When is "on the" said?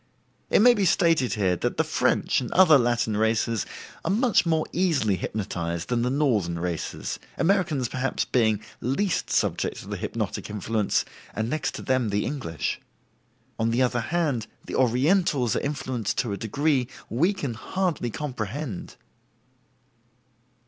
13.59-13.83